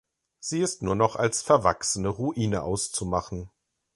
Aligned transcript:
Sie 0.39 0.61
ist 0.63 0.81
nur 0.81 0.95
noch 0.95 1.15
als 1.15 1.43
verwachsene 1.43 2.07
Ruine 2.09 2.63
auszumachen. 2.63 3.51